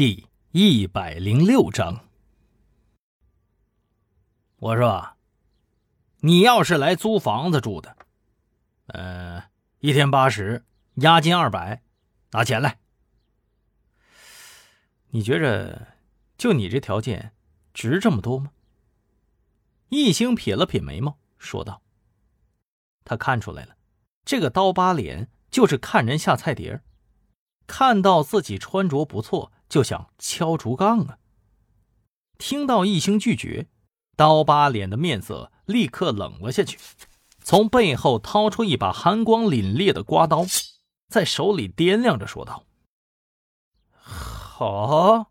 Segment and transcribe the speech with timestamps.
[0.00, 2.06] 第一百零六章。
[4.56, 5.14] 我说，
[6.20, 7.94] 你要是来租房子住的，
[8.86, 9.50] 呃，
[9.80, 11.82] 一天八十，押金二百，
[12.30, 12.80] 拿钱来。
[15.10, 15.88] 你觉着，
[16.38, 17.34] 就你这条件，
[17.74, 18.52] 值这么多吗？
[19.90, 21.82] 易星撇了撇眉毛，说道
[23.04, 23.76] ：“他看出来了，
[24.24, 26.80] 这个刀疤脸就是看人下菜碟
[27.66, 31.18] 看到自己穿着不错。”就想敲竹杠啊！
[32.36, 33.68] 听到一兴拒绝，
[34.16, 36.76] 刀疤脸的面色立刻冷了下去，
[37.44, 40.44] 从背后掏出一把寒光凛冽的刮刀，
[41.08, 42.66] 在手里掂量着说道
[43.94, 45.30] ：“好，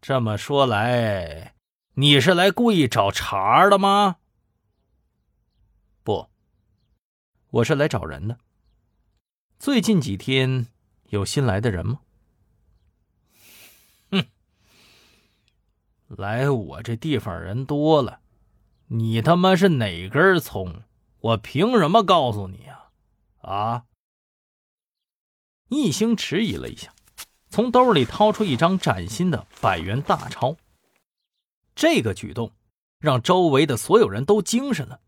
[0.00, 1.54] 这么说来，
[1.94, 4.16] 你是来故意找茬的吗？
[6.02, 6.28] 不，
[7.50, 8.38] 我是来找人的。
[9.60, 10.66] 最近几天
[11.10, 12.00] 有新来的人吗？”
[16.16, 18.20] 来我这地方人多了，
[18.88, 20.82] 你他妈是哪根葱？
[21.20, 22.84] 我凭什么告诉你呀？
[23.40, 23.84] 啊！
[25.68, 26.92] 一星迟疑了一下，
[27.48, 30.56] 从兜里掏出一张崭新的百元大钞。
[31.74, 32.52] 这个举动
[32.98, 35.00] 让周围的所有人都精神了，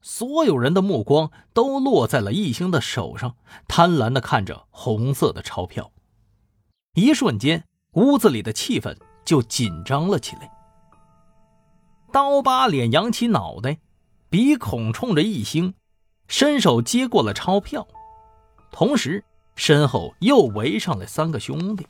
[0.00, 3.36] 所有人的目光都落在了一星的手上，
[3.68, 5.92] 贪婪的看着红色的钞票。
[6.94, 8.96] 一瞬间，屋子里的气氛。
[9.24, 10.50] 就紧张了起来。
[12.12, 13.78] 刀疤脸扬起脑袋，
[14.28, 15.74] 鼻孔冲着一星，
[16.28, 17.86] 伸手接过了钞票，
[18.70, 19.24] 同时
[19.56, 21.86] 身后又围上来三个兄弟。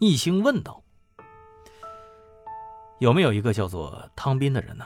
[0.00, 0.82] 一星问道
[2.98, 4.84] ：“有没有一个叫做汤斌的人呢？”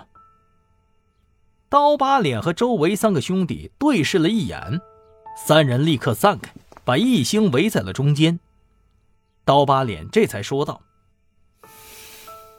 [1.71, 4.81] 刀疤脸和周围三个兄弟对视了一眼，
[5.37, 6.53] 三人立刻散开，
[6.85, 8.39] 把一星围在了中间。
[9.47, 10.83] 刀疤脸这才说道。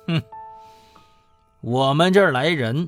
[0.08, 0.22] 哼，
[1.62, 2.88] 我们这儿来人，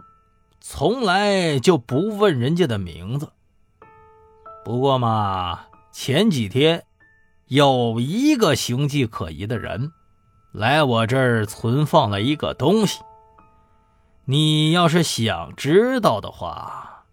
[0.60, 3.32] 从来就不问人家的名字。
[4.64, 6.86] 不过嘛，前几天
[7.48, 9.92] 有一个形迹可疑的人
[10.52, 13.02] 来我这儿存放了一个东西。
[14.26, 17.06] 你要是想知道的话，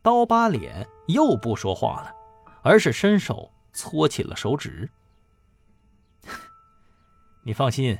[0.00, 2.14] 刀疤脸又不说话了，
[2.62, 4.88] 而是伸手搓起了手指。
[7.44, 7.98] 你放心。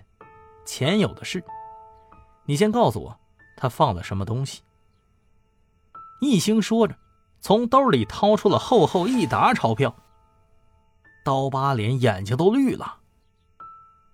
[0.68, 1.42] 钱有的是，
[2.44, 3.18] 你先告诉我，
[3.56, 4.62] 他放了什么东西。
[6.20, 6.94] 一星说着，
[7.40, 9.96] 从兜里掏出了厚厚一沓钞票。
[11.24, 12.98] 刀疤脸眼睛都绿了。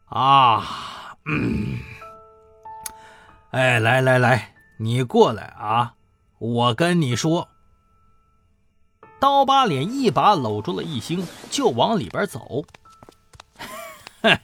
[0.06, 1.80] 啊，嗯，
[3.50, 5.96] 哎，来来来，你过来啊，
[6.38, 7.48] 我跟你说。
[9.18, 12.64] 刀疤脸一把搂住了一星，就往里边走。
[14.22, 14.38] 哼，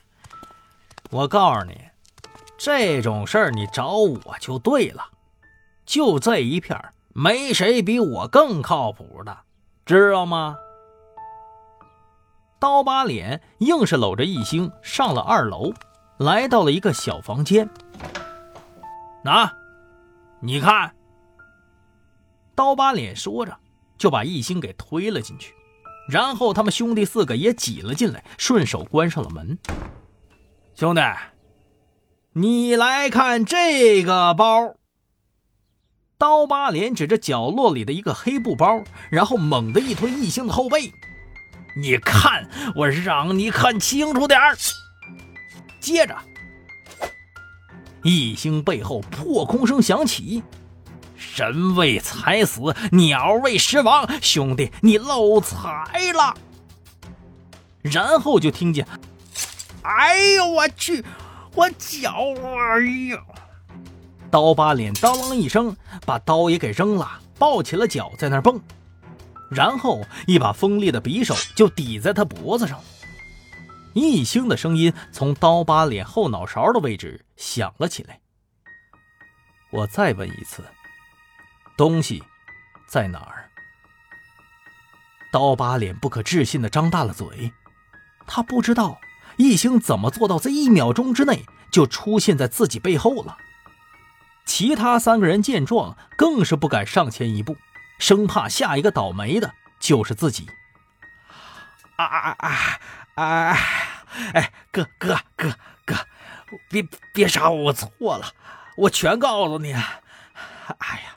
[1.10, 1.89] 我告诉你。
[2.62, 5.02] 这种事儿你找我就对了，
[5.86, 6.78] 就这一片
[7.14, 9.34] 没谁比我更靠谱的，
[9.86, 10.58] 知道吗？
[12.58, 15.72] 刀疤脸硬是搂着一星上了二楼，
[16.18, 17.66] 来到了一个小房间。
[19.24, 19.50] 拿，
[20.40, 20.94] 你看。
[22.54, 23.56] 刀疤脸说着，
[23.96, 25.54] 就把一星给推了进去，
[26.10, 29.56] 然后他们兄弟四个也挤了进来，顺手关上了门。
[30.74, 31.00] 兄弟。
[32.34, 34.76] 你来看这个包。
[36.16, 40.92] 刀疤脸指着角落里的一个黑布包，然后猛地一推异星的后背。
[41.76, 44.56] 你看，我让你看清楚点儿。
[45.80, 46.16] 接着，
[48.04, 50.42] 异星背后破空声响起
[51.34, 52.60] ：“人为财死，
[52.92, 56.36] 鸟为食亡，兄弟，你漏财了。”
[57.82, 58.86] 然后就听见
[59.82, 61.04] ：“哎呦，我去！”
[61.54, 62.12] 我脚，
[62.44, 62.80] 哎
[63.10, 63.22] 呀！
[64.30, 68.60] 刀疤脸当啷一声，把刀也给扔了，抱起了脚在那儿蹦，
[69.50, 72.80] 然后一把锋利的匕首就抵在他脖子上。
[73.92, 78.20] 一星的声音从刀疤脸后脑勺的位置响了起来。
[79.72, 80.64] 我再问一次，
[81.76, 82.22] 东西
[82.86, 83.50] 在哪儿？
[85.32, 87.52] 刀疤脸不可置信的张大了嘴，
[88.26, 88.96] 他不知道。
[89.40, 93.38] 一星怎么做到在一秒钟之内就出现在自己背后了？
[94.44, 97.56] 其他三个人见状，更是不敢上前一步，
[97.98, 100.46] 生怕下一个倒霉的就是自己。
[101.96, 102.80] 啊啊啊
[103.14, 103.56] 啊！
[104.34, 105.54] 哎，哥哥哥
[105.86, 105.96] 哥，
[106.68, 108.32] 别别杀我，我错了，
[108.76, 109.72] 我全告诉你。
[109.72, 109.80] 哎
[111.00, 111.16] 呀，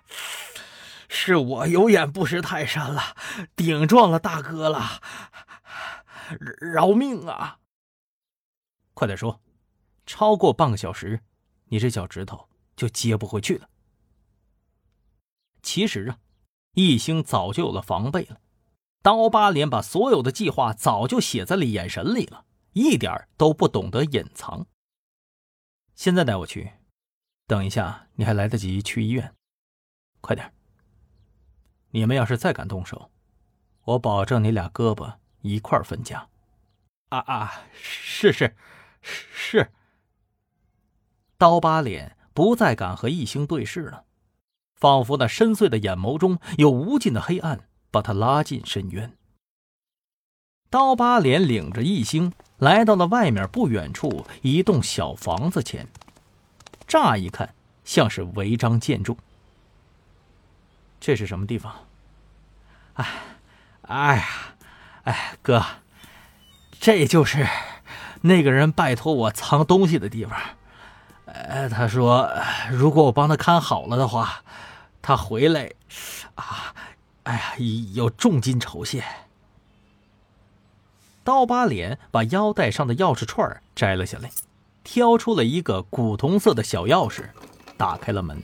[1.10, 3.04] 是我有眼不识泰山了，
[3.54, 5.02] 顶撞了大哥了，
[6.74, 7.58] 饶命啊！
[9.04, 9.42] 快点说，
[10.06, 11.20] 超过半个小时，
[11.66, 13.68] 你这脚趾头就接不回去了。
[15.62, 16.20] 其实啊，
[16.72, 18.40] 一星早就有了防备了。
[19.02, 24.66] 刀疤脸把所有的计划早就写在了眼神里了，一点都不懂得隐藏。
[25.96, 26.72] 现在带我去，
[27.46, 29.36] 等一下你还来得及去医院。
[30.22, 30.54] 快点！
[31.90, 33.12] 你们要是再敢动手，
[33.84, 36.30] 我保证你俩胳膊一块分家。
[37.10, 37.64] 啊啊！
[37.74, 38.56] 是是
[39.04, 39.72] 是。
[41.38, 44.06] 刀疤脸不再敢和异星对视了，
[44.76, 47.68] 仿佛那深邃的眼眸中有无尽的黑暗。
[47.94, 49.16] 把他拉进深渊。
[50.72, 55.88] 刀疤脸领着异星来到了外面不远处一栋小房子前，
[56.88, 57.54] 乍一看
[57.86, 59.16] 像是违章建筑。
[61.00, 61.86] 这是什么地方？
[62.94, 63.06] 哎，
[63.84, 64.56] 哎呀，
[65.04, 65.64] 哎哥，
[66.80, 67.48] 这就是
[68.26, 70.40] 那个人拜托我藏东西的地方。
[71.26, 72.30] 呃，他说
[72.72, 74.44] 如果我帮他看好了的话，
[75.02, 75.72] 他回来
[76.36, 76.74] 啊。
[77.24, 77.56] 哎呀，
[77.94, 79.04] 有重金酬谢。
[81.24, 84.30] 刀疤脸把腰带上的钥匙串摘了下来，
[84.84, 87.30] 挑出了一个古铜色的小钥匙，
[87.78, 88.42] 打开了门。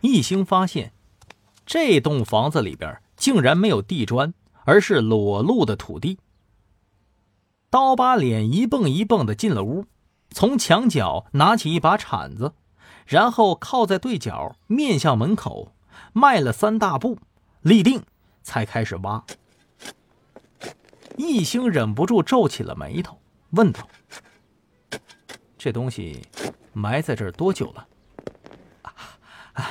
[0.00, 0.92] 一星发现，
[1.66, 4.32] 这栋房子里边竟然没有地砖，
[4.64, 6.18] 而是裸露的土地。
[7.70, 9.84] 刀疤脸一蹦一蹦的进了屋，
[10.30, 12.54] 从墙角拿起一把铲子，
[13.06, 15.74] 然后靠在对角，面向门口。
[16.12, 17.18] 迈了三大步，
[17.60, 18.02] 立定，
[18.42, 19.24] 才开始挖。
[21.16, 23.20] 一星忍不住皱起了眉头，
[23.50, 23.86] 问道
[25.58, 26.24] ：“这东西
[26.72, 27.86] 埋在这儿多久了
[29.54, 29.70] ？”“啊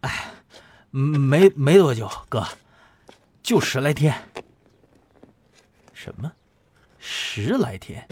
[0.00, 0.30] 哎，
[0.90, 2.46] 没没多久，哥，
[3.42, 4.14] 就十来天。
[5.92, 6.32] ”“什么？
[7.34, 8.06] 十来天？”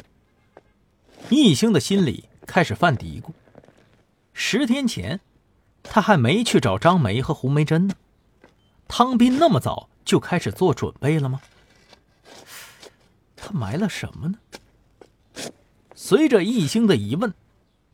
[1.28, 3.32] 易星的心里开始犯嘀咕。
[4.32, 5.20] 十天前。
[5.82, 7.94] 他还没去找张梅和胡梅珍呢，
[8.86, 11.40] 汤斌那么早就开始做准备了吗？
[13.34, 14.38] 他埋了什么呢？
[15.94, 17.32] 随着易星的疑问，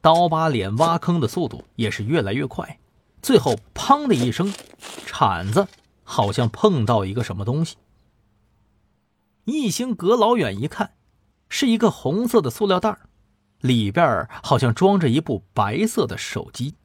[0.00, 2.78] 刀疤脸挖坑的速度也是越来越快，
[3.22, 4.52] 最后砰的一声，
[5.06, 5.68] 铲子
[6.02, 7.76] 好像碰到一个什么东西。
[9.44, 10.92] 易星隔老远一看，
[11.48, 12.96] 是一个红色的塑料袋，
[13.60, 16.76] 里边好像装着一部白色的手机。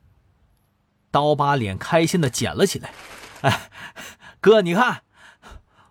[1.09, 2.93] 刀疤脸开心的捡了起来，
[3.41, 3.69] 哎，
[4.39, 5.03] 哥，你看，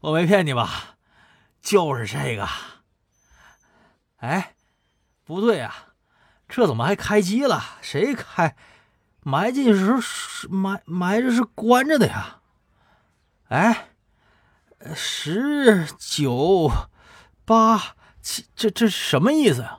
[0.00, 0.96] 我没骗你吧？
[1.60, 2.48] 就是这个。
[4.16, 4.54] 哎，
[5.24, 5.94] 不对啊，
[6.48, 7.62] 这怎么还开机了？
[7.82, 8.56] 谁开？
[9.22, 10.00] 埋进去时候
[10.48, 12.40] 埋埋着是关着的呀？
[13.48, 13.88] 哎，
[14.94, 16.70] 十九
[17.44, 19.78] 八七，这这什么意思呀？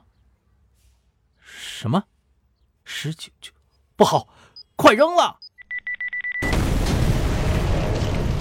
[1.40, 2.04] 什么？
[2.84, 3.52] 十九九
[3.96, 4.28] 不好。
[4.74, 5.38] 快扔了！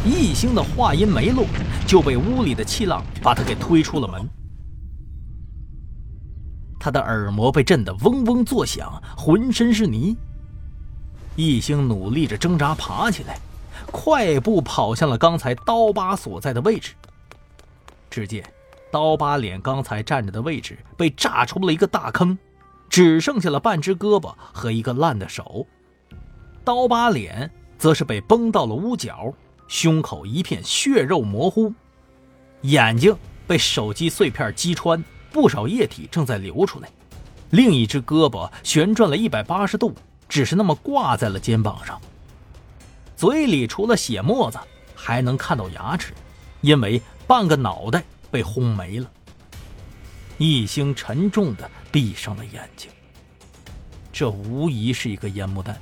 [0.03, 1.45] 易星的话音没落，
[1.87, 4.27] 就被屋里的气浪把他给推出了门。
[6.79, 10.17] 他的耳膜被震得嗡嗡作响，浑身是泥。
[11.35, 13.39] 易星努力着挣扎爬起来，
[13.91, 16.95] 快步跑向了刚才刀疤所在的位置。
[18.09, 18.43] 只见
[18.91, 22.37] 刀疤脸刚才站着的位置被炸出了一个大坑，
[22.89, 25.65] 只剩下了半只胳膊和一个烂的手。
[26.63, 29.33] 刀疤脸则是被崩到了屋角，
[29.67, 31.73] 胸口一片血肉模糊，
[32.61, 33.15] 眼睛
[33.47, 36.89] 被手机碎片击穿，不少液体正在流出来。
[37.51, 39.95] 另一只胳膊旋转了一百八十度，
[40.29, 41.99] 只是那么挂在了肩膀上。
[43.15, 44.59] 嘴里除了血沫子，
[44.95, 46.13] 还能看到牙齿，
[46.61, 49.11] 因为半个脑袋被轰没了。
[50.37, 52.89] 一星沉重的闭上了眼睛，
[54.11, 55.79] 这无疑是一个烟幕弹。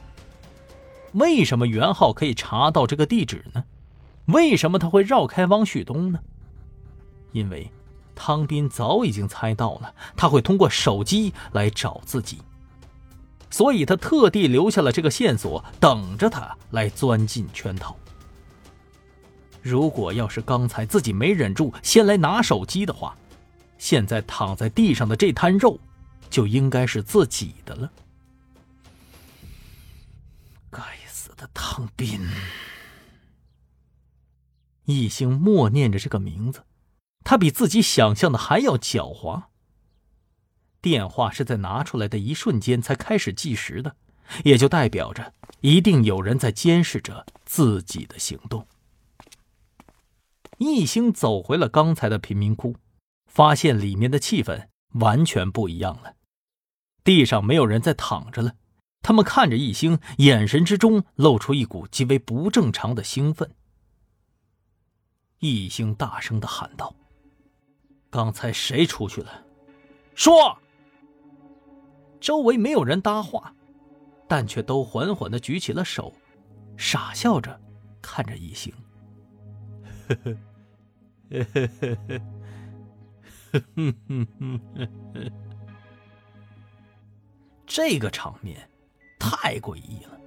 [1.14, 3.64] 为什么袁浩可以查到这个地址呢？
[4.26, 6.20] 为什么他会绕开汪旭东呢？
[7.32, 7.72] 因为
[8.16, 12.40] 汤斌早已经猜到了他会通过手机来找自己，
[13.50, 17.96] 所以他特地留下了这个线索，等着他来钻进圈套。
[19.62, 23.16] 如果要是刚才自己没忍住先来拿手机的话，
[23.78, 25.80] 现在躺在地上的这滩肉
[26.30, 27.92] 就应该是自己的了。
[30.70, 32.22] 该死的汤斌，
[34.86, 36.64] 一星默念着这个名字，
[37.24, 39.44] 他比自己想象的还要狡猾。
[40.82, 43.96] 电话是在拿出来的一瞬间才开始计时的，
[44.46, 48.66] 也就代表着一定有人在监视着自己的行动。
[50.60, 52.76] 一星走回了刚才的贫民窟，
[53.28, 56.16] 发现里面的气氛完全不一样了。
[57.04, 58.56] 地上没有人在躺着了，
[59.02, 63.50] 他们看着一星，眼神之中露出一股极为不正常的兴奋。
[65.40, 66.94] 一星大声的喊道
[68.12, 69.46] ：“刚才谁出去了？
[70.14, 70.58] 说！”
[72.20, 73.56] 周围没有人搭话，
[74.28, 76.14] 但却都缓缓的举起了手，
[76.76, 77.58] 傻笑着
[78.02, 78.74] 看着一星。
[80.10, 80.38] 呵呵，
[87.66, 88.70] 这个场面
[89.20, 90.18] 太诡异了。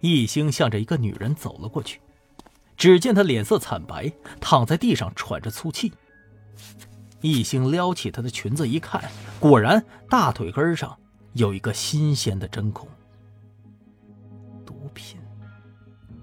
[0.00, 2.00] 易星向着一个女人走了过去。
[2.76, 4.10] 只见她脸色惨白，
[4.40, 5.92] 躺在地上喘着粗气。
[7.20, 10.98] 易星撩起她的裙子一看，果然大腿根上
[11.34, 12.88] 有一个新鲜的针孔。
[14.64, 15.20] 毒品？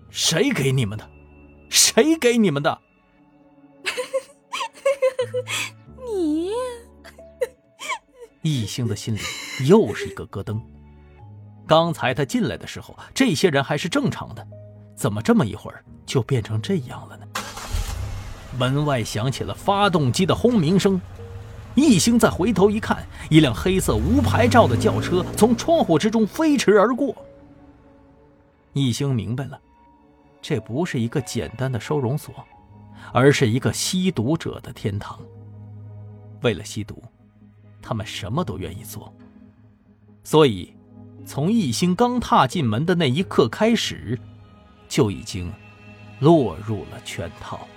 [0.10, 1.08] 谁给你们的？
[1.70, 2.82] 谁给你们的？
[6.06, 6.52] 你？
[8.42, 9.20] 易星的心里
[9.68, 10.60] 又是一个咯噔。
[11.68, 14.48] 刚才他进来的时候，这些人还是正常的。
[14.96, 17.26] 怎么这么一会儿就变成这样了呢？
[18.58, 21.00] 门外响起了发动机的轰鸣声，
[21.76, 27.16] 易星再回头一看，一辆黑色无牌照的轿车从窗户之中飞驰而过。
[28.74, 29.60] 易星明白了，
[30.42, 32.34] 这不是一个简单的收容所，
[33.14, 35.20] 而是一个吸毒者的天堂。
[36.42, 37.04] 为了吸毒，
[37.82, 39.14] 他们什么都愿意做。
[40.24, 40.74] 所以，
[41.26, 44.20] 从易星刚踏进门的那一刻开始。
[44.90, 45.52] 就已经
[46.22, 47.68] 落入了圈套。